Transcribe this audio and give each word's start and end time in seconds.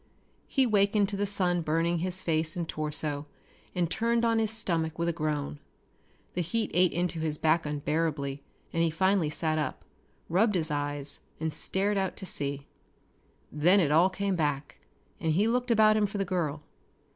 He 0.47 0.65
wakened 0.65 1.11
with 1.11 1.19
the 1.19 1.27
sun 1.27 1.61
burning 1.61 1.99
his 1.99 2.23
face 2.23 2.55
and 2.57 2.67
torso, 2.67 3.27
and 3.75 3.87
turned 3.87 4.25
on 4.25 4.39
his 4.39 4.49
stomach 4.49 4.97
with 4.97 5.07
a 5.07 5.13
groan. 5.13 5.59
The 6.33 6.41
heat 6.41 6.71
ate 6.73 6.91
into 6.91 7.19
his 7.19 7.37
back 7.37 7.67
unbearably 7.67 8.41
and 8.73 8.81
he 8.81 8.89
finally 8.89 9.29
sat 9.29 9.59
up, 9.59 9.85
rubbed 10.27 10.55
his 10.55 10.71
eyes 10.71 11.19
and 11.39 11.53
stared 11.53 11.99
out 11.99 12.17
to 12.17 12.25
sea. 12.25 12.65
Then 13.51 13.79
it 13.79 13.91
all 13.91 14.09
came 14.09 14.35
back 14.35 14.79
and 15.19 15.33
he 15.33 15.47
looked 15.47 15.69
about 15.69 15.95
him 15.95 16.07
for 16.07 16.17
the 16.17 16.25
girl. 16.25 16.63